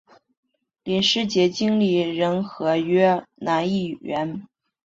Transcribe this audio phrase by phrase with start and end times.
[0.83, 4.47] 林师杰经理人合约男艺员。